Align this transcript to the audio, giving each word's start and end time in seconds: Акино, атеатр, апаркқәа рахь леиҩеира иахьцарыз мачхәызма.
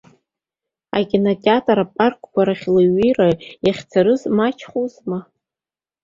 Акино, 0.97 1.31
атеатр, 1.35 1.77
апаркқәа 1.83 2.41
рахь 2.47 2.65
леиҩеира 2.73 3.29
иахьцарыз 3.65 4.21
мачхәызма. 4.35 5.19